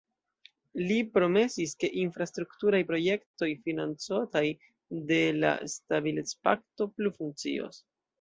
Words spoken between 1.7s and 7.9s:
ke infrastrukturaj projektoj, financotaj de la Stabilecpakto, plu funkcios.